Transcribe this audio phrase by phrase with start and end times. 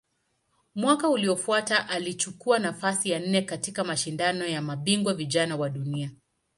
[0.75, 6.11] Mwaka uliofuata alichukua nafasi ya nne katika Mashindano ya Mabingwa Vijana wa Dunia.